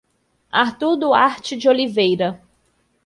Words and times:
Artur 0.51 0.97
Duarte 0.97 1.55
de 1.57 1.69
Oliveira 1.69 2.41